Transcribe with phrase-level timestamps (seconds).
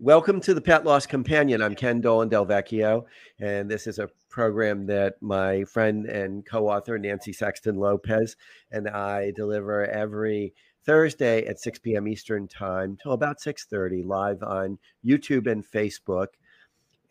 [0.00, 1.62] Welcome to the Pet Loss Companion.
[1.62, 3.04] I'm Ken Dolan Del Vecchio,
[3.38, 8.34] and this is a program that my friend and co-author Nancy Saxton Lopez
[8.72, 10.52] and I deliver every
[10.84, 12.08] Thursday at 6 p.m.
[12.08, 16.26] Eastern Time till about 6:30 live on YouTube and Facebook.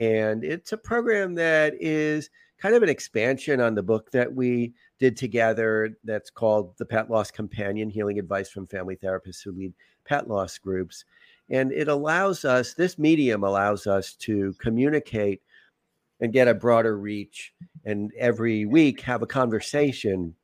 [0.01, 4.73] And it's a program that is kind of an expansion on the book that we
[4.99, 9.73] did together that's called The Pet Loss Companion Healing Advice from Family Therapists Who Lead
[10.03, 11.05] Pet Loss Groups.
[11.49, 15.41] And it allows us, this medium allows us to communicate
[16.19, 17.53] and get a broader reach
[17.85, 20.35] and every week have a conversation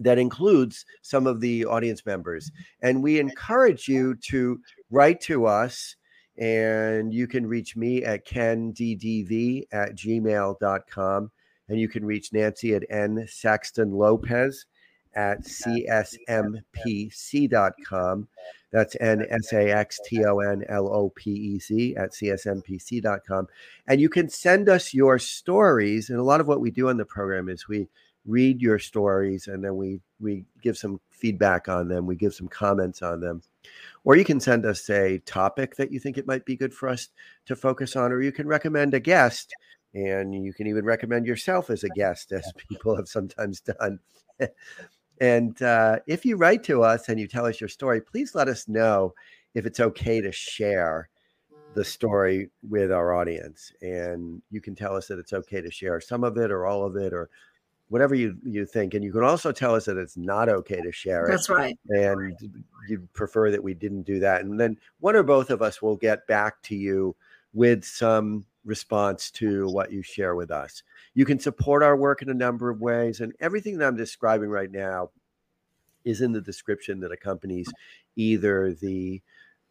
[0.00, 2.50] that includes some of the audience members.
[2.82, 4.58] And we encourage you to
[4.90, 5.94] write to us
[6.36, 11.30] and you can reach me at kenddv at gmail.com
[11.68, 14.66] and you can reach Nancy at N Saxton Lopez
[15.14, 16.68] at csmpc.com.
[18.74, 23.46] That's N S A X T O N L O P E Z at csmpc.com.
[23.86, 26.10] And you can send us your stories.
[26.10, 27.86] And a lot of what we do on the program is we
[28.26, 32.48] read your stories and then we we give some feedback on them we give some
[32.48, 33.42] comments on them
[34.04, 36.88] or you can send us a topic that you think it might be good for
[36.88, 37.08] us
[37.44, 39.52] to focus on or you can recommend a guest
[39.92, 43.98] and you can even recommend yourself as a guest as people have sometimes done
[45.20, 48.48] and uh, if you write to us and you tell us your story please let
[48.48, 49.14] us know
[49.54, 51.08] if it's okay to share
[51.74, 53.72] the story with our audience.
[53.82, 56.84] And you can tell us that it's okay to share some of it or all
[56.84, 57.28] of it or
[57.88, 58.94] whatever you you think.
[58.94, 61.78] And you can also tell us that it's not okay to share it that's right.
[61.88, 62.36] and
[62.88, 64.42] you prefer that we didn't do that.
[64.42, 67.14] And then one or both of us will get back to you
[67.52, 70.82] with some response to what you share with us
[71.14, 74.48] you can support our work in a number of ways and everything that i'm describing
[74.48, 75.10] right now
[76.04, 77.68] is in the description that accompanies
[78.16, 79.22] either the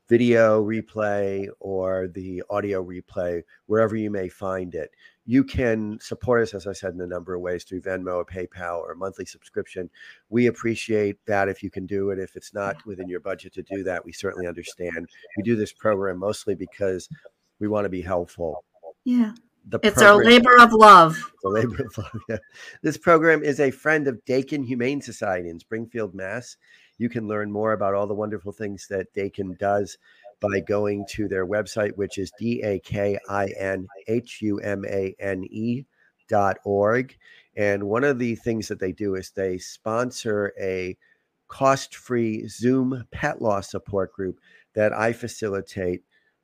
[0.10, 4.92] video replay or the audio replay, wherever you may find it.
[5.26, 8.26] You can support us, as I said, in a number of ways through Venmo or
[8.26, 9.90] PayPal or monthly subscription.
[10.30, 12.20] We appreciate that if you can do it.
[12.20, 15.08] If it's not within your budget to do that, we certainly understand.
[15.38, 17.08] We do this program mostly because
[17.60, 18.66] we want to be helpful.
[19.06, 19.34] Yeah.
[19.66, 21.32] The it's program, our labor of love.
[21.42, 22.22] The labor of love.
[22.30, 22.38] Yeah.
[22.82, 26.58] This program is a friend of Dakin Humane Society in Springfield, Mass.
[26.98, 29.98] You can learn more about all the wonderful things that Dakin does
[30.42, 34.84] by going to their website, which is D A K I N H U M
[34.86, 35.86] A N E
[36.28, 37.16] dot org.
[37.56, 40.98] And one of the things that they do is they sponsor a
[41.48, 44.40] cost free Zoom pet loss support group
[44.74, 46.04] that I facilitate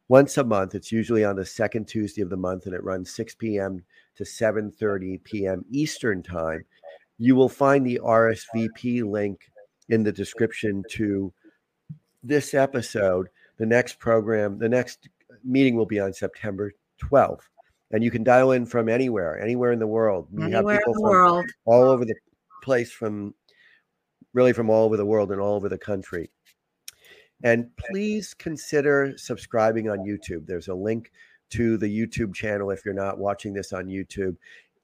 [0.09, 0.75] once a month.
[0.75, 3.84] It's usually on the second Tuesday of the month, and it runs 6 p.m.
[4.18, 5.64] to 7:30 p.m.
[5.72, 6.66] Eastern time.
[7.18, 9.50] You will find the RSVP link
[9.88, 11.31] in the description to
[12.22, 13.30] this episode.
[13.58, 15.09] The next program, the next
[15.44, 17.41] meeting will be on September 12th.
[17.91, 20.28] And you can dial in from anywhere, anywhere in the world.
[20.31, 21.46] We anywhere have people in the world.
[21.66, 22.16] all over the
[22.64, 23.34] place from
[24.34, 26.30] really from all over the world and all over the country.
[27.44, 30.46] And please consider subscribing on YouTube.
[30.46, 31.12] There's a link
[31.52, 34.36] to the YouTube channel if you're not watching this on YouTube.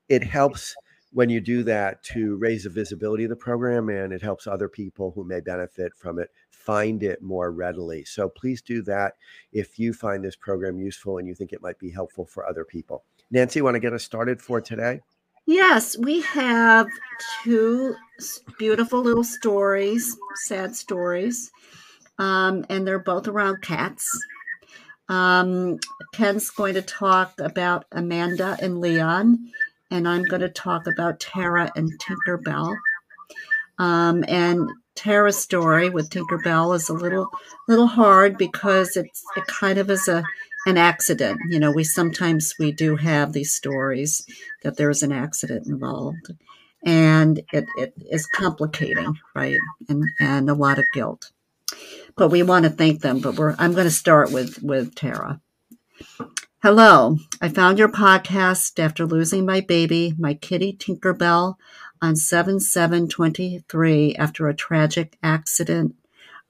[0.10, 0.76] It helps
[1.12, 4.68] when you do that to raise the visibility of the program and it helps other
[4.68, 8.04] people who may benefit from it find it more readily.
[8.04, 9.14] So please do that
[9.54, 12.66] if you find this program useful and you think it might be helpful for other
[12.66, 13.04] people.
[13.32, 15.02] Nancy, want to get us started for today?
[15.46, 16.88] Yes, we have
[17.44, 17.96] two
[18.58, 21.52] beautiful little stories, sad stories
[22.20, 24.10] um, and they're both around cats.
[25.08, 25.78] Um,
[26.14, 29.52] Ken's going to talk about Amanda and Leon,
[29.92, 32.76] and I'm going to talk about Tara and Tinkerbell.
[33.78, 37.30] Um, and Tara's story with Tinkerbell is a little
[37.68, 40.24] little hard because it's it kind of is a
[40.66, 41.40] an accident.
[41.50, 44.26] You know, we sometimes we do have these stories
[44.64, 46.34] that there is an accident involved,
[46.84, 49.58] and it, it is complicating, right?
[49.90, 51.32] And and a lot of guilt
[52.16, 53.20] but we want to thank them.
[53.20, 55.42] But we're I'm going to start with with Tara.
[56.62, 61.56] Hello, I found your podcast after losing my baby, my kitty Tinkerbell,
[62.02, 65.96] on 7 7 23 after a tragic accident.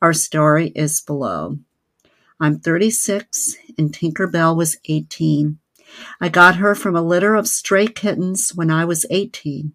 [0.02, 1.58] Our story is below.
[2.40, 5.58] I'm 36 and Tinkerbell was 18.
[6.20, 9.74] I got her from a litter of stray kittens when I was 18.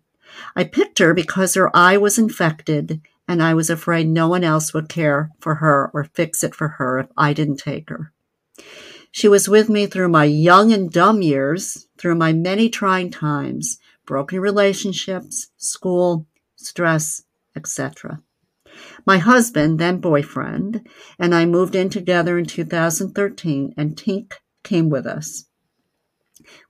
[0.54, 3.00] I picked her because her eye was infected
[3.30, 6.66] and I was afraid no one else would care for her or fix it for
[6.66, 8.12] her if I didn't take her.
[9.12, 13.78] She was with me through my young and dumb years, through my many trying times,
[14.04, 17.22] broken relationships, school, stress,
[17.54, 18.20] etc.
[19.06, 24.32] My husband, then boyfriend, and I moved in together in 2013, and Tink
[24.64, 25.44] came with us.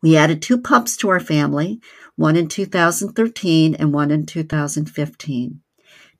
[0.02, 1.80] We added two pups to our family,
[2.16, 5.62] one in 2013 and one in 2015.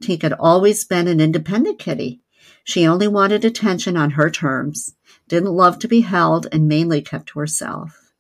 [0.03, 2.21] Tink had always been an independent kitty.
[2.65, 4.95] She only wanted attention on her terms,
[5.29, 8.13] didn't love to be held, and mainly kept to herself.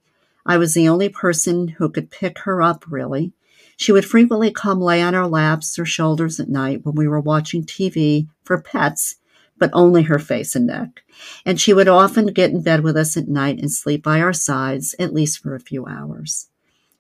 [0.44, 3.32] I was the only person who could pick her up, really.
[3.78, 7.20] She would frequently come lay on our laps or shoulders at night when we were
[7.20, 9.16] watching TV for pets,
[9.58, 11.02] but only her face and neck.
[11.46, 14.34] And she would often get in bed with us at night and sleep by our
[14.34, 16.49] sides, at least for a few hours.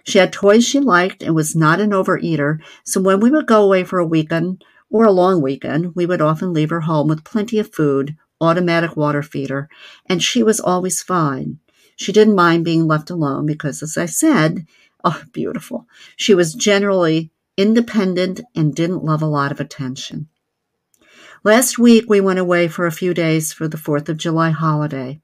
[0.04, 3.62] She had toys she liked and was not an overeater, so when we would go
[3.62, 7.24] away for a weekend or a long weekend, we would often leave her home with
[7.24, 9.68] plenty of food, automatic water feeder,
[10.06, 11.58] and she was always fine.
[11.96, 14.66] She didn't mind being left alone because, as I said,
[15.04, 15.86] oh, beautiful.
[16.16, 20.28] She was generally independent and didn't love a lot of attention.
[21.44, 25.20] Last week, we went away for a few days for the 4th of July holiday.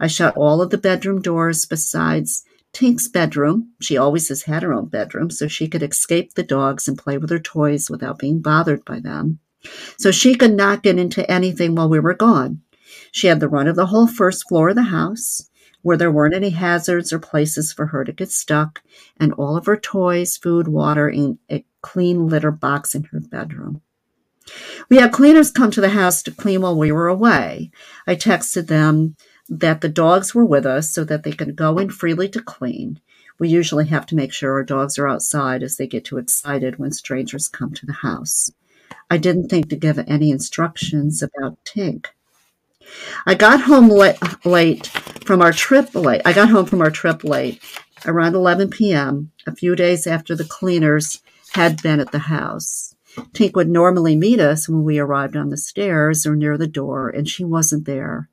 [0.00, 3.72] I shut all of the bedroom doors besides Tink's bedroom.
[3.80, 7.18] She always has had her own bedroom, so she could escape the dogs and play
[7.18, 9.40] with her toys without being bothered by them.
[9.98, 12.62] So she could not get into anything while we were gone.
[13.12, 15.48] She had the run of the whole first floor of the house,
[15.82, 18.82] where there weren't any hazards or places for her to get stuck,
[19.18, 23.82] and all of her toys, food, water, in a clean litter box in her bedroom.
[24.88, 27.70] We had cleaners come to the house to clean while we were away.
[28.06, 29.16] I texted them
[29.52, 32.98] that the dogs were with us so that they could go in freely to clean.
[33.38, 36.78] We usually have to make sure our dogs are outside as they get too excited
[36.78, 38.50] when strangers come to the house.
[39.10, 42.06] I didn't think to give any instructions about Tink.
[43.26, 44.86] I got home late
[45.26, 46.22] from our trip late.
[46.24, 47.62] I got home from our trip late
[48.06, 51.20] around 11 p.m., a few days after the cleaners
[51.52, 52.94] had been at the house.
[53.32, 57.10] Tink would normally meet us when we arrived on the stairs or near the door,
[57.10, 58.30] and she wasn't there.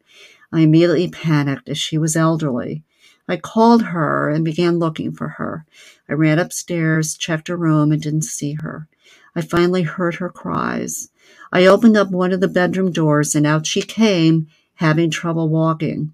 [0.51, 2.83] I immediately panicked as she was elderly.
[3.27, 5.65] I called her and began looking for her.
[6.09, 8.87] I ran upstairs, checked her room, and didn't see her.
[9.35, 11.09] I finally heard her cries.
[11.51, 16.13] I opened up one of the bedroom doors, and out she came, having trouble walking.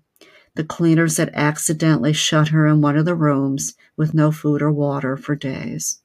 [0.56, 4.72] The cleaners had accidentally shut her in one of the rooms with no food or
[4.72, 6.02] water for days.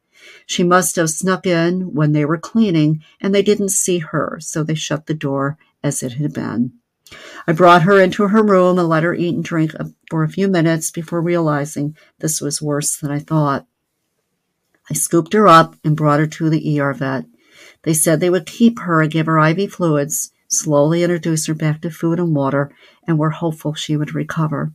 [0.46, 4.62] She must have snuck in when they were cleaning, and they didn't see her, so
[4.62, 6.79] they shut the door as it had been.
[7.46, 9.72] I brought her into her room and let her eat and drink
[10.10, 13.66] for a few minutes before realizing this was worse than I thought.
[14.90, 17.24] I scooped her up and brought her to the ER vet.
[17.82, 21.80] They said they would keep her and give her IV fluids, slowly introduce her back
[21.82, 22.72] to food and water,
[23.06, 24.72] and were hopeful she would recover.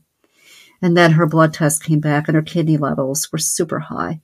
[0.82, 4.22] And then her blood test came back and her kidney levels were super high.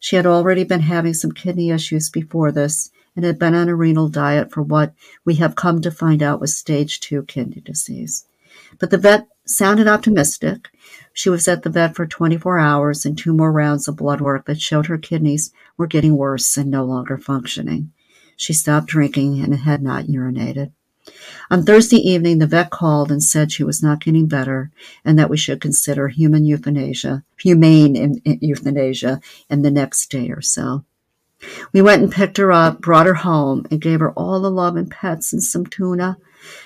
[0.00, 3.74] She had already been having some kidney issues before this, and had been on a
[3.74, 4.94] renal diet for what
[5.24, 8.26] we have come to find out was stage two kidney disease.
[8.78, 10.68] But the vet sounded optimistic.
[11.12, 14.46] She was at the vet for 24 hours and two more rounds of blood work
[14.46, 17.92] that showed her kidneys were getting worse and no longer functioning.
[18.36, 20.72] She stopped drinking and had not urinated.
[21.50, 24.70] On Thursday evening, the vet called and said she was not getting better
[25.04, 29.20] and that we should consider human euthanasia, humane euthanasia,
[29.50, 30.84] in the next day or so.
[31.72, 34.76] We went and picked her up, brought her home, and gave her all the love
[34.76, 36.18] and pets and some tuna.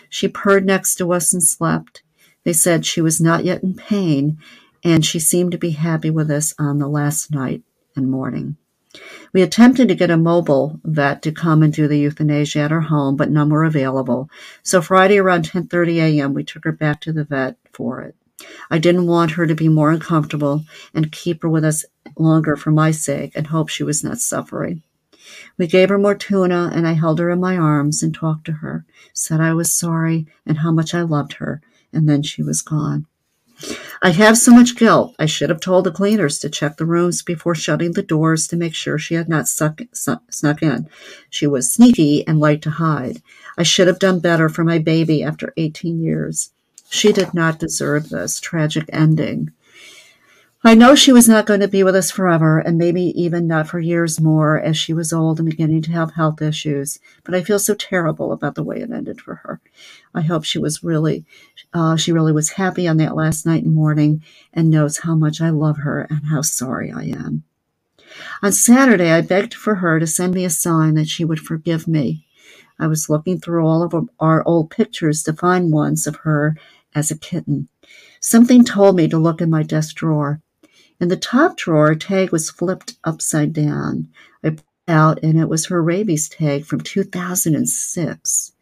[0.08, 2.02] She purred next to us and slept.
[2.44, 4.38] They said she was not yet in pain,
[4.84, 7.62] and she seemed to be happy with us on the last night
[7.96, 8.56] and morning.
[9.32, 12.80] We attempted to get a mobile vet to come and do the euthanasia at her
[12.80, 14.30] home, but none were available.
[14.62, 18.16] So Friday around 10:30 a.m., we took her back to the vet for it.
[18.70, 21.84] I didn't want her to be more uncomfortable and keep her with us
[22.16, 24.82] longer for my sake and hope she was not suffering.
[25.56, 28.52] We gave her more tuna and I held her in my arms and talked to
[28.52, 31.60] her, said I was sorry and how much I loved her,
[31.92, 33.06] and then she was gone.
[34.00, 35.16] I have so much guilt.
[35.18, 38.56] I should have told the cleaners to check the rooms before shutting the doors to
[38.56, 40.88] make sure she had not suck, snuck in.
[41.28, 43.20] She was sneaky and liked to hide.
[43.56, 46.52] I should have done better for my baby after 18 years.
[46.90, 49.52] She did not deserve this tragic ending.
[50.64, 53.68] I know she was not going to be with us forever, and maybe even not
[53.68, 56.98] for years more, as she was old and beginning to have health issues.
[57.22, 59.60] But I feel so terrible about the way it ended for her.
[60.14, 61.24] I hope she was really,
[61.72, 65.40] uh, she really was happy on that last night and morning, and knows how much
[65.40, 67.44] I love her and how sorry I am.
[68.42, 71.86] On Saturday, I begged for her to send me a sign that she would forgive
[71.86, 72.26] me.
[72.80, 76.56] I was looking through all of our old pictures to find ones of her
[76.94, 77.68] as a kitten.
[78.20, 80.40] Something told me to look in my desk drawer.
[81.00, 84.08] In the top drawer, a tag was flipped upside down.
[84.42, 88.52] I pulled out, and it was her rabies tag from 2006.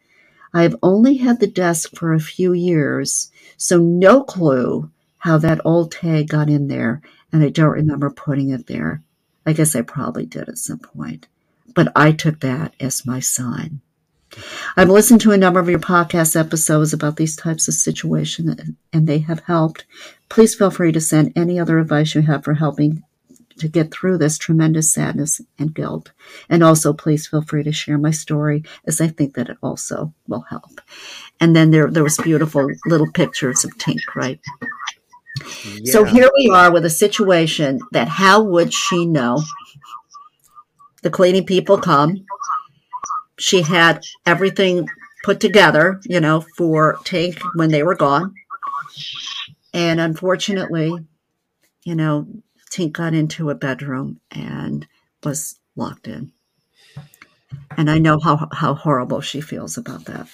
[0.53, 5.65] I have only had the desk for a few years, so no clue how that
[5.65, 9.01] old tag got in there, and I don't remember putting it there.
[9.45, 11.27] I guess I probably did at some point,
[11.73, 13.81] but I took that as my sign.
[14.75, 18.59] I've listened to a number of your podcast episodes about these types of situations,
[18.93, 19.85] and they have helped.
[20.29, 23.03] Please feel free to send any other advice you have for helping
[23.59, 26.11] to get through this tremendous sadness and guilt.
[26.49, 30.13] And also, please feel free to share my story, as I think that it also
[30.27, 30.79] will help.
[31.39, 34.39] And then there, there was beautiful little pictures of Tink, right?
[35.81, 35.91] Yeah.
[35.91, 39.41] So here we are with a situation that how would she know?
[41.03, 42.25] The cleaning people come,
[43.37, 44.87] she had everything
[45.23, 48.33] put together, you know, for Tink when they were gone.
[49.73, 50.93] And unfortunately,
[51.83, 52.27] you know,
[52.71, 54.87] Tink got into a bedroom and
[55.23, 56.31] was locked in.
[57.77, 60.27] And I know how, how horrible she feels about that.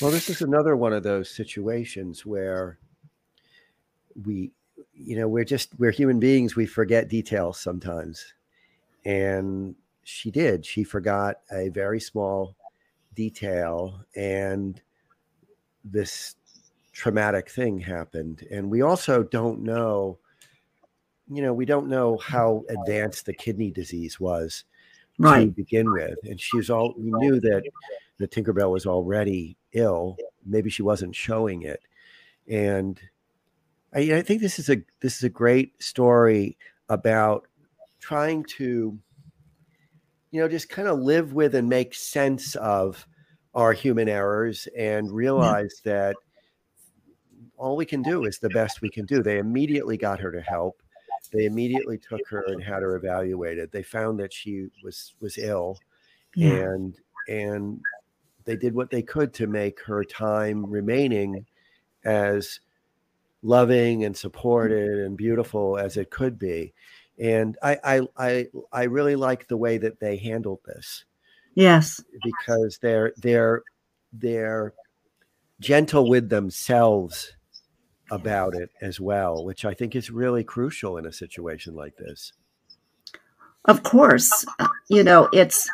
[0.00, 2.78] Well, this is another one of those situations where
[4.24, 4.50] we,
[4.92, 6.56] you know, we're just, we're human beings.
[6.56, 8.34] We forget details sometimes.
[9.04, 9.74] And
[10.08, 10.64] she did.
[10.64, 12.54] She forgot a very small
[13.14, 14.80] detail, and
[15.84, 16.36] this
[16.92, 18.46] traumatic thing happened.
[18.52, 20.18] And we also don't know,
[21.28, 24.62] you know, we don't know how advanced the kidney disease was
[25.18, 25.46] right.
[25.46, 26.18] to begin with.
[26.22, 27.64] And she was all, we knew that
[28.18, 30.16] the Tinkerbell was already ill.
[30.44, 31.82] Maybe she wasn't showing it.
[32.48, 33.00] And
[33.92, 36.56] I, I think this is a this is a great story
[36.88, 37.48] about
[37.98, 38.96] trying to
[40.36, 43.06] you know, just kind of live with and make sense of
[43.54, 45.92] our human errors and realize yeah.
[45.92, 46.16] that
[47.56, 49.22] all we can do is the best we can do.
[49.22, 50.82] They immediately got her to help.
[51.32, 53.72] They immediately took her and had her evaluated.
[53.72, 55.78] They found that she was was ill,
[56.34, 56.50] yeah.
[56.50, 56.94] and
[57.28, 57.80] and
[58.44, 61.46] they did what they could to make her time remaining
[62.04, 62.60] as
[63.42, 64.20] loving and mm-hmm.
[64.20, 66.74] supported and beautiful as it could be
[67.18, 71.04] and I, I I I really like the way that they handled this.
[71.54, 73.62] Yes, because they're they're
[74.12, 74.74] they're
[75.60, 77.32] gentle with themselves
[78.10, 82.32] about it as well, which I think is really crucial in a situation like this.
[83.64, 84.44] Of course,
[84.88, 85.68] you know it's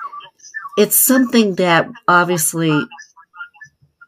[0.78, 2.86] it's something that obviously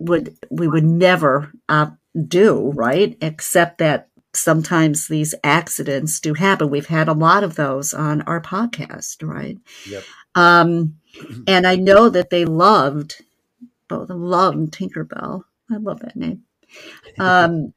[0.01, 1.91] would we would never uh,
[2.29, 6.71] do right, except that sometimes these accidents do happen.
[6.71, 9.59] We've had a lot of those on our podcast, right?
[9.89, 10.05] Yep.
[10.35, 10.97] Um,
[11.47, 13.23] and I know that they loved,
[13.89, 15.45] both loved Tinkerbell.
[15.71, 16.43] I love that name.
[17.19, 17.73] Um,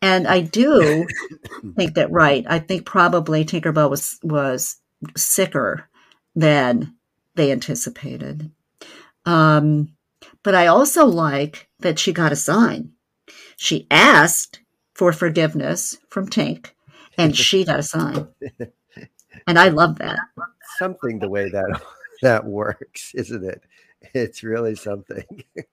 [0.00, 1.06] and I do
[1.76, 2.44] think that right.
[2.48, 4.76] I think probably Tinkerbell was was
[5.16, 5.88] sicker
[6.34, 6.94] than
[7.34, 8.50] they anticipated.
[9.24, 9.94] Um,
[10.42, 12.92] but I also like that she got a sign.
[13.56, 14.60] She asked
[14.94, 16.70] for forgiveness from Tink,
[17.16, 18.28] and she got a sign.
[19.46, 20.18] And I love that.
[20.78, 21.80] Something the way that
[22.22, 23.62] that works, isn't it?
[24.14, 25.24] It's really something.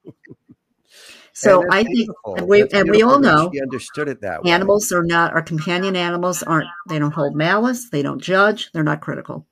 [1.32, 4.52] So I think, and we, and we all know, she understood it that way.
[4.52, 6.44] Animals are not our companion animals.
[6.44, 7.90] aren't They don't hold malice.
[7.90, 8.72] They don't judge.
[8.74, 9.48] They're not critical.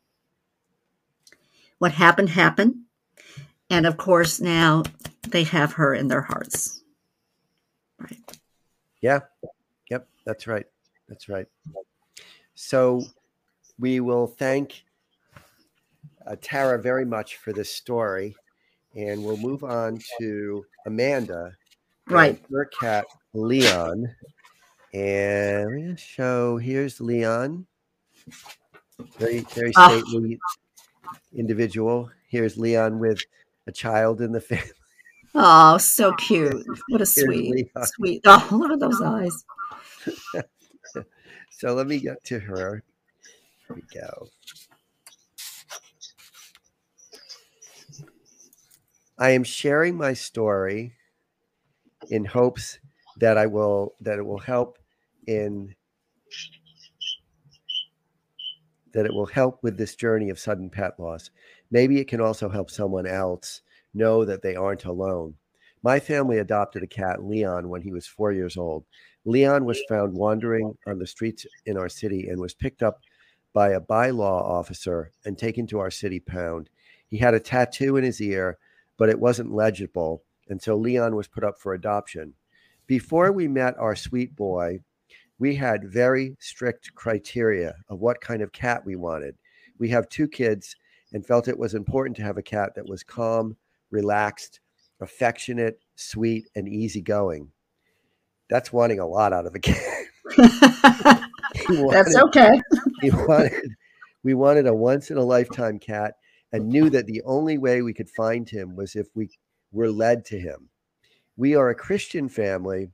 [1.78, 2.76] What happened happened,
[3.70, 4.84] and of course now
[5.30, 6.84] they have her in their hearts.
[8.00, 8.38] Right.
[9.00, 9.20] Yeah,
[10.28, 10.66] that's right.
[11.08, 11.48] That's right.
[12.54, 13.02] So
[13.80, 14.84] we will thank
[16.28, 18.36] uh, Tara very much for this story,
[18.94, 21.54] and we'll move on to Amanda.
[22.08, 22.44] Right.
[22.52, 24.14] Her cat Leon,
[24.94, 26.58] and we're gonna show.
[26.58, 27.66] Here's Leon.
[29.18, 29.88] Very very ah.
[29.88, 30.40] stately
[31.34, 32.12] individual.
[32.28, 33.22] Here's Leon with
[33.66, 34.72] a child in the family.
[35.36, 36.66] Oh, so cute!
[36.90, 38.22] What a sweet, sweet.
[38.26, 39.46] Oh, look at those eyes.
[41.52, 42.84] so let me get to her.
[43.68, 44.28] Here we go.
[49.20, 50.94] I am sharing my story
[52.10, 52.80] in hopes
[53.18, 54.78] that I will that it will help
[55.26, 55.76] in
[58.94, 61.30] that it will help with this journey of sudden pet loss.
[61.72, 63.62] Maybe it can also help someone else
[63.94, 65.36] know that they aren't alone.
[65.84, 68.86] My family adopted a cat, Leon, when he was four years old.
[69.26, 73.02] Leon was found wandering on the streets in our city and was picked up
[73.54, 76.70] by a bylaw officer and taken to our city pound.
[77.08, 78.58] He had a tattoo in his ear,
[78.98, 82.34] but it wasn't legible, and so Leon was put up for adoption.
[82.88, 84.80] Before we met our sweet boy,
[85.40, 89.36] we had very strict criteria of what kind of cat we wanted.
[89.78, 90.76] We have two kids
[91.14, 93.56] and felt it was important to have a cat that was calm,
[93.92, 94.60] relaxed,
[95.00, 97.52] affectionate, sweet, and easygoing.
[98.50, 100.04] That's wanting a lot out of a cat.
[101.70, 102.62] wanted, That's okay.
[103.02, 103.76] he wanted,
[104.24, 106.16] we wanted a once in a lifetime cat
[106.52, 109.30] and knew that the only way we could find him was if we
[109.72, 110.70] were led to him.
[111.36, 112.90] We are a Christian family.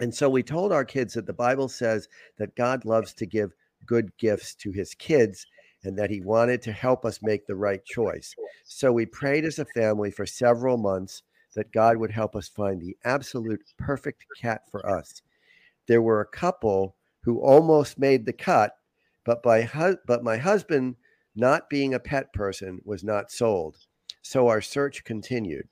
[0.00, 3.52] And so we told our kids that the Bible says that God loves to give
[3.86, 5.46] good gifts to his kids
[5.84, 8.34] and that he wanted to help us make the right choice.
[8.64, 11.22] So we prayed as a family for several months
[11.54, 15.22] that God would help us find the absolute perfect cat for us.
[15.86, 18.76] There were a couple who almost made the cut,
[19.24, 20.96] but by hu- but my husband,
[21.34, 23.76] not being a pet person, was not sold.
[24.22, 25.68] So our search continued.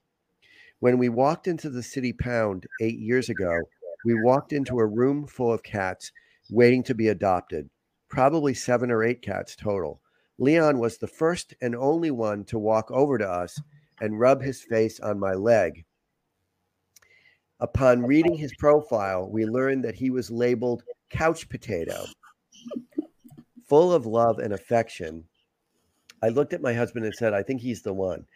[0.80, 3.68] When we walked into the city pound 8 years ago,
[4.04, 6.12] we walked into a room full of cats
[6.50, 7.70] waiting to be adopted
[8.08, 10.00] probably seven or eight cats total.
[10.38, 13.60] Leon was the first and only one to walk over to us
[14.00, 15.84] and rub his face on my leg.
[17.60, 22.04] Upon reading his profile, we learned that he was labeled couch potato.
[23.68, 25.24] Full of love and affection,
[26.22, 28.26] I looked at my husband and said, I think he's the one.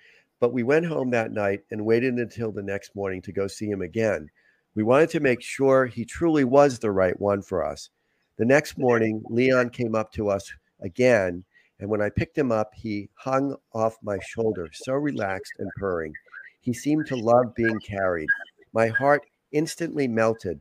[0.41, 3.67] But we went home that night and waited until the next morning to go see
[3.67, 4.29] him again.
[4.75, 7.91] We wanted to make sure he truly was the right one for us.
[8.39, 10.51] The next morning, Leon came up to us
[10.81, 11.45] again.
[11.81, 16.13] And when I picked him up, he hung off my shoulder, so relaxed and purring.
[16.61, 18.29] He seemed to love being carried.
[18.73, 20.61] My heart instantly melted,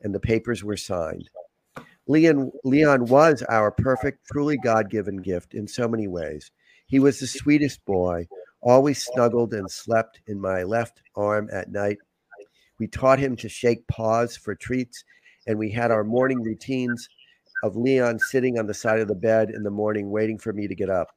[0.00, 1.28] and the papers were signed.
[2.06, 6.50] Leon, Leon was our perfect, truly God given gift in so many ways.
[6.86, 8.26] He was the sweetest boy,
[8.60, 11.98] always snuggled and slept in my left arm at night.
[12.78, 15.04] We taught him to shake paws for treats
[15.46, 17.08] and we had our morning routines
[17.62, 20.66] of Leon sitting on the side of the bed in the morning waiting for me
[20.66, 21.08] to get up.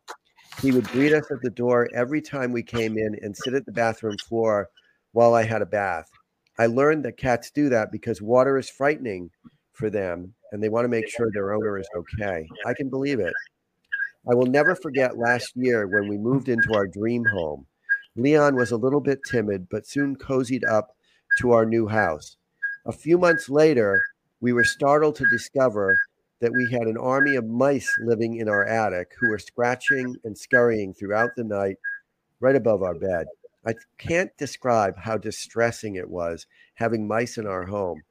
[0.61, 3.65] He would greet us at the door every time we came in and sit at
[3.65, 4.69] the bathroom floor
[5.11, 6.09] while I had a bath.
[6.57, 9.29] I learned that cats do that because water is frightening
[9.73, 12.47] for them and they want to make sure their owner is okay.
[12.65, 13.33] I can believe it.
[14.29, 17.65] I will never forget last year when we moved into our dream home.
[18.15, 20.95] Leon was a little bit timid, but soon cozied up
[21.39, 22.37] to our new house.
[22.85, 23.99] A few months later,
[24.39, 25.95] we were startled to discover
[26.41, 30.37] that we had an army of mice living in our attic who were scratching and
[30.37, 31.77] scurrying throughout the night
[32.39, 33.27] right above our bed.
[33.65, 36.45] I can't describe how distressing it was
[36.75, 38.03] having mice in our home.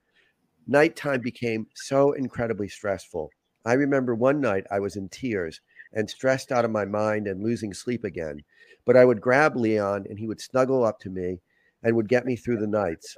[0.67, 3.31] Nighttime became so incredibly stressful.
[3.65, 5.61] I remember one night I was in tears
[5.93, 8.43] and stressed out of my mind and losing sleep again.
[8.85, 11.41] But I would grab Leon and he would snuggle up to me
[11.83, 13.17] and would get me through the nights.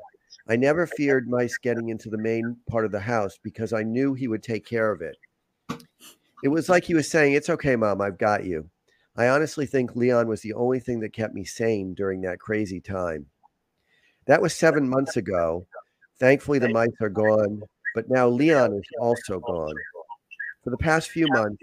[0.49, 4.15] I never feared mice getting into the main part of the house because I knew
[4.15, 5.17] he would take care of it.
[6.45, 8.69] It was like he was saying, It's okay, mom, I've got you.
[9.17, 12.81] I honestly think Leon was the only thing that kept me sane during that crazy
[12.81, 13.27] time.
[14.27, 15.67] That was seven months ago.
[16.21, 17.63] Thankfully, the mice are gone,
[17.95, 19.75] but now Leon is also gone.
[20.63, 21.63] For the past few months,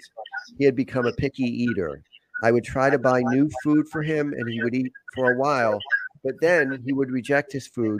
[0.58, 2.02] he had become a picky eater.
[2.42, 5.38] I would try to buy new food for him, and he would eat for a
[5.38, 5.80] while,
[6.24, 8.00] but then he would reject his food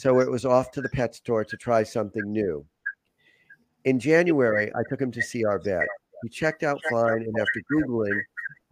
[0.00, 2.64] so it was off to the pet store to try something new.
[3.84, 5.86] In January, I took him to see our vet.
[6.22, 8.18] He checked out fine, and after Googling,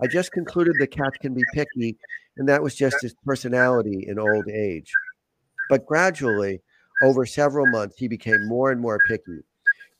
[0.01, 1.99] I just concluded the cat can be picky,
[2.39, 4.91] and that was just his personality in old age.
[5.69, 6.63] But gradually,
[7.03, 9.41] over several months, he became more and more picky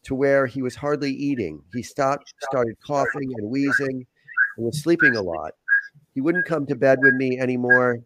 [0.05, 1.61] to where he was hardly eating.
[1.75, 4.07] He stopped, started coughing and wheezing,
[4.57, 5.53] and was sleeping a lot.
[6.15, 7.99] He wouldn't come to bed with me anymore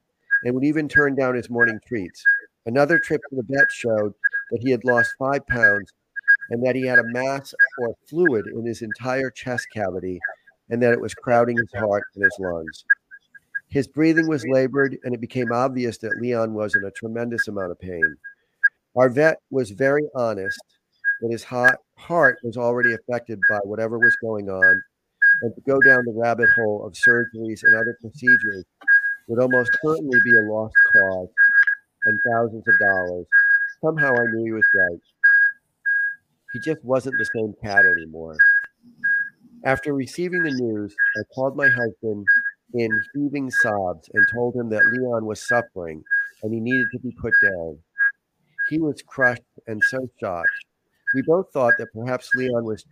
[0.45, 2.25] and would even turn down his morning treats.
[2.65, 4.15] Another trip to the vet showed
[4.51, 5.93] that he had lost five pounds
[6.51, 10.21] and that he had a mass or fluid in his entire chest cavity
[10.71, 12.85] and that it was crowding his heart and his lungs.
[13.69, 17.73] His breathing was labored, and it became obvious that Leon was in a tremendous amount
[17.73, 18.17] of pain.
[18.97, 20.61] Our vet was very honest
[21.21, 24.83] that his heart was already affected by whatever was going on,
[25.41, 28.65] and to go down the rabbit hole of surgeries and other procedures
[29.29, 31.29] would almost certainly be a lost cause
[32.05, 33.27] and thousands of dollars.
[33.85, 35.01] Somehow I knew he was right.
[36.53, 38.37] He just wasn't the same cat anymore.
[39.65, 42.27] After receiving the news, I called my husband
[42.75, 46.03] in heaving sobs and told him that Leon was suffering
[46.43, 47.79] and he needed to be put down.
[48.69, 50.51] He was crushed and so shocked.
[51.15, 52.85] We both thought that perhaps Leon was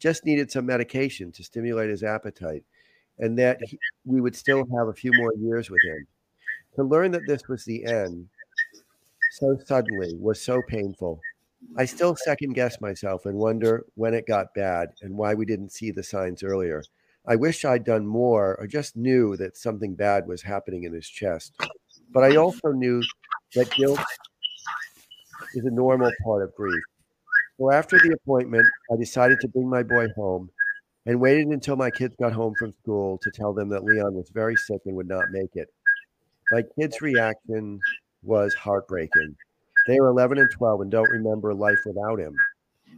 [0.00, 2.64] just needed some medication to stimulate his appetite
[3.18, 6.06] and that he, we would still have a few more years with him.
[6.76, 8.28] To learn that this was the end
[9.36, 11.20] so suddenly was so painful.
[11.76, 15.72] I still second guess myself and wonder when it got bad and why we didn't
[15.72, 16.82] see the signs earlier.
[17.26, 21.08] I wish I'd done more or just knew that something bad was happening in his
[21.08, 21.54] chest.
[22.12, 23.02] But I also knew
[23.54, 24.00] that guilt
[25.54, 26.82] is a normal part of grief.
[27.58, 30.50] So after the appointment, I decided to bring my boy home
[31.04, 34.30] and waited until my kids got home from school to tell them that Leon was
[34.30, 35.68] very sick and would not make it.
[36.52, 37.80] My kids' reaction
[38.26, 39.36] was heartbreaking.
[39.86, 42.34] They were 11 and 12 and don't remember life without him.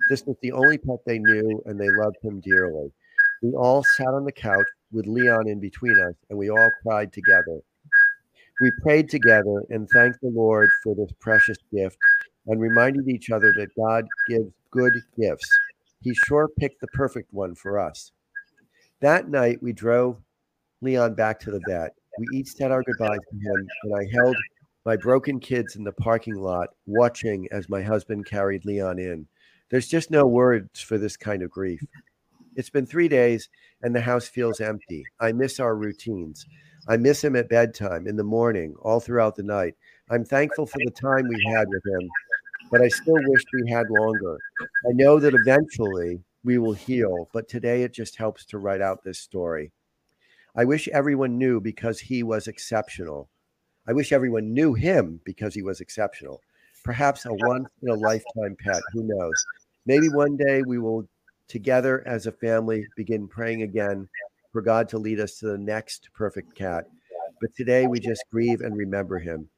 [0.09, 2.91] This was the only pet they knew, and they loved him dearly.
[3.43, 7.13] We all sat on the couch with Leon in between us, and we all cried
[7.13, 7.61] together.
[8.61, 11.97] We prayed together and thanked the Lord for this precious gift
[12.47, 15.49] and reminded each other that God gives good gifts.
[16.01, 18.13] He sure picked the perfect one for us.
[19.01, 20.17] That night, we drove
[20.81, 21.95] Leon back to the vet.
[22.19, 24.37] We each said our goodbyes to him, and I held
[24.85, 29.27] my broken kids in the parking lot, watching as my husband carried Leon in.
[29.71, 31.83] There's just no words for this kind of grief.
[32.57, 33.49] It's been three days,
[33.83, 35.05] and the house feels empty.
[35.21, 36.47] I miss our routines.
[36.89, 39.75] I miss him at bedtime, in the morning, all throughout the night.
[40.11, 42.09] I'm thankful for the time we had with him,
[42.71, 44.39] but I still wish we had longer.
[44.61, 49.05] I know that eventually we will heal, but today it just helps to write out
[49.05, 49.71] this story.
[50.57, 53.29] I wish everyone knew because he was exceptional.
[53.89, 56.43] I wish everyone knew him because he was exceptional.
[56.85, 59.47] Perhaps a once in a lifetime pet, who knows?
[59.87, 61.09] Maybe one day we will,
[61.49, 64.07] together as a family, begin praying again
[64.53, 66.87] for God to lead us to the next perfect cat.
[67.41, 69.49] But today we just grieve and remember him.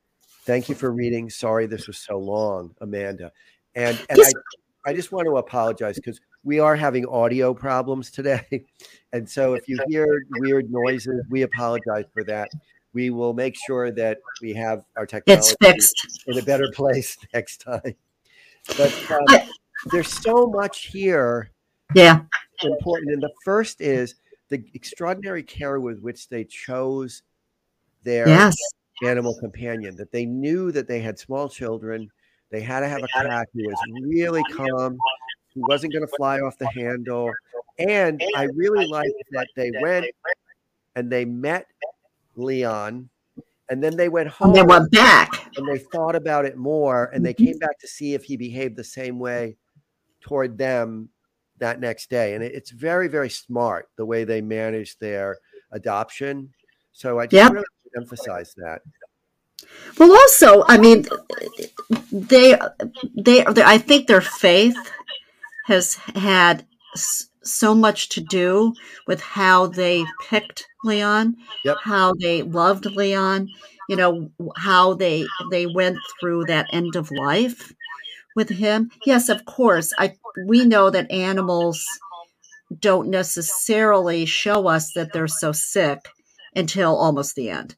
[0.45, 1.29] Thank you for reading.
[1.29, 3.33] Sorry this was so long, Amanda.
[3.75, 8.65] And, and I, I just want to apologize because we are having audio problems today.
[9.13, 12.49] And so if you hear weird noises, we apologize for that.
[12.93, 15.55] We will make sure that we have our technology
[16.27, 17.95] in a better place next time.
[18.77, 19.49] But um,
[19.87, 21.51] there's so much here.
[21.95, 22.23] Yeah.
[22.63, 23.13] Important.
[23.13, 24.17] And the first is
[24.49, 27.23] the extraordinary care with which they chose
[28.03, 28.57] their yes.
[29.05, 32.11] animal companion, that they knew that they had small children.
[32.51, 34.99] They had to have a cat who was really calm,
[35.55, 37.31] who wasn't going to fly off the handle.
[37.79, 40.07] And I really liked that they went
[40.97, 41.67] and they met
[42.41, 43.11] Leon
[43.71, 44.49] and then they went home.
[44.49, 45.31] And they went back.
[45.57, 48.77] And they thought about it more and they came back to see if he behaved
[48.77, 49.57] the same way
[50.21, 51.09] toward them
[51.59, 52.35] that next day.
[52.35, 55.39] And it's very, very smart the way they managed their
[55.71, 56.53] adoption.
[56.93, 57.53] So I just yep.
[57.53, 57.65] really
[57.97, 58.83] emphasize that.
[59.99, 61.07] Well, also, I mean,
[62.11, 62.59] they,
[63.15, 64.77] they, they, I think their faith
[65.67, 66.67] has had
[67.43, 68.75] so much to do
[69.07, 71.79] with how they picked Leon, yep.
[71.83, 73.49] how they loved Leon,
[73.89, 77.73] you know, how they they went through that end of life
[78.37, 78.91] with him.
[79.05, 79.93] Yes, of course.
[79.99, 81.85] I we know that animals
[82.79, 86.09] don't necessarily show us that they're so sick
[86.55, 87.77] until almost the end.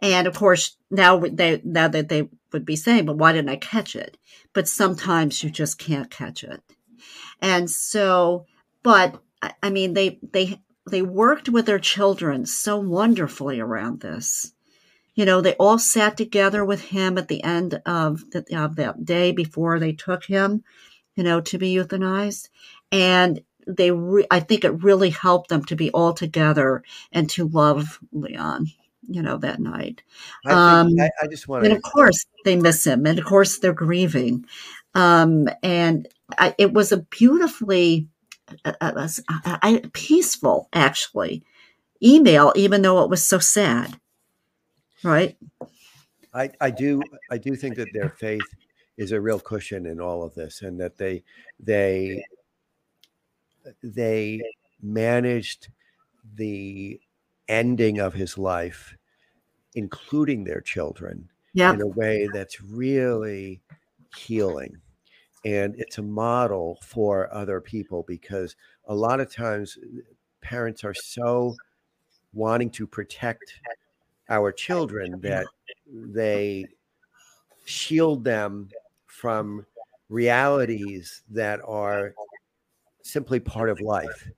[0.00, 3.56] And of course, now they now that they would be saying, "But why didn't I
[3.56, 4.16] catch it?"
[4.52, 6.62] But sometimes you just can't catch it,
[7.40, 8.46] and so.
[8.82, 9.20] But
[9.62, 14.52] I mean, they they they worked with their children so wonderfully around this.
[15.14, 19.04] You know, they all sat together with him at the end of, the, of that
[19.04, 20.64] day before they took him,
[21.14, 22.48] you know, to be euthanized.
[22.90, 27.46] And they, re- I think it really helped them to be all together and to
[27.46, 28.66] love Leon
[29.06, 30.02] you know, that night.
[30.46, 31.64] I, um, I, I just want.
[31.64, 33.06] And of course, they miss him.
[33.06, 34.46] And of course, they're grieving.
[34.94, 36.08] Um, and
[36.38, 38.08] I, it was a beautifully
[38.64, 41.44] uh, uh, peaceful, actually,
[42.02, 43.98] email, even though it was so sad.
[45.02, 45.36] Right.
[46.32, 48.42] I, I do I do think that their faith
[48.96, 51.22] is a real cushion in all of this, and that they
[51.60, 52.24] they
[53.82, 54.42] they
[54.82, 55.68] managed
[56.34, 57.00] the
[57.48, 58.96] ending of his life,
[59.74, 61.74] including their children, yep.
[61.74, 63.60] in a way that's really
[64.16, 64.80] healing
[65.44, 70.00] and it's a model for other people because a lot of times uh,
[70.40, 71.54] parents are so
[72.32, 73.60] wanting to protect
[74.28, 75.46] our children that
[75.86, 76.64] they
[77.64, 78.68] shield them
[79.06, 79.64] from
[80.08, 82.14] realities that are
[83.02, 84.28] simply part of life.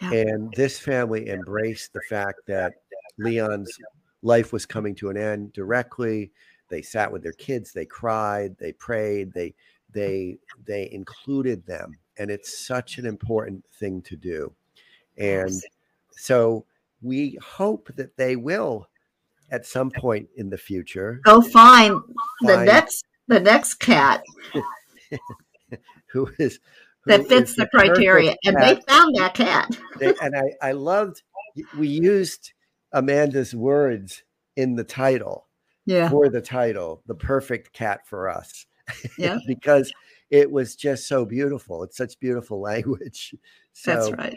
[0.00, 0.12] Yeah.
[0.12, 2.74] And this family embraced the fact that
[3.18, 3.78] Leon's
[4.22, 6.32] life was coming to an end directly.
[6.68, 9.54] They sat with their kids, they cried, they prayed, they
[9.92, 14.52] they they included them and it's such an important thing to do.
[15.18, 15.52] And
[16.12, 16.66] so
[17.00, 18.88] we hope that they will
[19.50, 22.02] at some point in the future go find, find
[22.42, 24.22] the next the next cat.
[26.12, 26.58] Who is
[27.04, 29.76] who that fits the, the criteria and they found that cat.
[29.98, 31.22] They, and I, I loved
[31.78, 32.52] we used
[32.92, 34.22] amanda's words
[34.56, 35.48] in the title
[35.86, 36.10] yeah.
[36.10, 38.66] for the title the perfect cat for us
[39.18, 39.38] Yeah.
[39.46, 39.92] because
[40.30, 41.82] it was just so beautiful.
[41.82, 43.34] It's such beautiful language.
[43.74, 44.34] So That's right.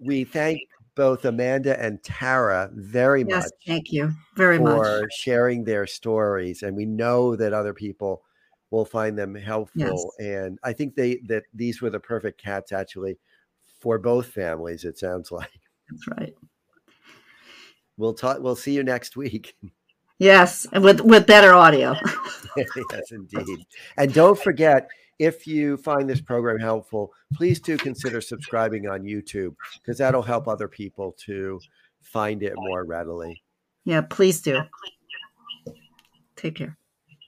[0.00, 0.58] we thank
[0.94, 4.78] both Amanda and Tara very Yes, much thank you very much.
[4.78, 6.62] for sharing their stories.
[6.62, 8.22] And we know that other people
[8.70, 10.14] will find them helpful.
[10.18, 13.18] And I think they that these were the perfect cats actually
[13.80, 15.60] for both families, it sounds like.
[15.90, 16.34] That's right.
[17.96, 19.56] We'll talk we'll see you next week.
[20.18, 21.94] Yes, and with with better audio.
[22.56, 23.66] yes, indeed.
[23.96, 29.54] And don't forget, if you find this program helpful, please do consider subscribing on YouTube
[29.80, 31.60] because that'll help other people to
[32.02, 33.42] find it more readily.
[33.84, 34.60] yeah, please do.
[36.36, 36.76] Take care.